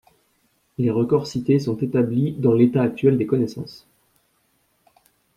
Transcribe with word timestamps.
Les 0.79 0.89
records 0.89 1.25
cités 1.27 1.59
sont 1.59 1.77
établis 1.77 2.31
dans 2.31 2.53
l'état 2.53 2.81
actuel 2.81 3.19
des 3.19 3.27
connaissances. 3.27 3.85